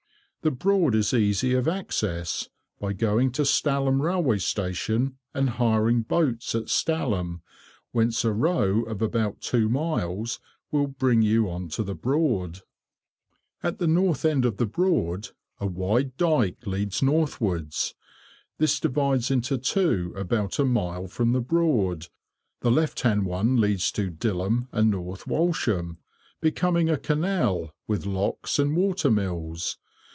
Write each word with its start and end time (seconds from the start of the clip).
The 0.43 0.49
Broad 0.49 0.95
is 0.95 1.13
easy 1.13 1.53
of 1.53 1.67
access, 1.67 2.49
by 2.79 2.93
going 2.93 3.31
to 3.33 3.43
Stalham 3.43 4.01
railway 4.01 4.39
station, 4.39 5.19
and 5.35 5.51
hiring 5.51 6.01
boats 6.01 6.55
at 6.55 6.67
Stalham, 6.67 7.43
whence 7.91 8.25
a 8.25 8.33
row 8.33 8.81
of 8.85 9.03
about 9.03 9.39
two 9.39 9.69
miles 9.69 10.39
will 10.71 10.87
bring 10.87 11.21
you 11.21 11.47
on 11.47 11.67
to 11.69 11.83
the 11.83 11.93
Broad. 11.93 12.53
[Picture: 12.61 12.65
Entrance—Barton 13.61 13.61
Broad] 13.61 13.71
At 13.71 13.77
the 13.77 13.85
north 14.01 14.25
end 14.25 14.45
of 14.45 14.57
the 14.57 14.65
Broad, 14.65 15.29
a 15.59 15.67
wide 15.67 16.17
dyke 16.17 16.65
leads 16.65 17.03
northwards. 17.03 17.93
This 18.57 18.79
divides 18.79 19.29
into 19.29 19.59
two 19.59 20.11
about 20.15 20.57
a 20.57 20.65
mile 20.65 21.05
from 21.05 21.33
the 21.33 21.41
Broad; 21.41 22.07
the 22.61 22.71
left 22.71 23.01
hand 23.01 23.27
one 23.27 23.61
leads 23.61 23.91
to 23.91 24.09
Dilham 24.09 24.69
and 24.71 24.89
North 24.89 25.27
Walsham, 25.27 25.99
becoming 26.39 26.89
a 26.89 26.97
canal, 26.97 27.75
with 27.85 28.07
locks 28.07 28.57
and 28.57 28.75
water 28.75 29.11
mills. 29.11 29.77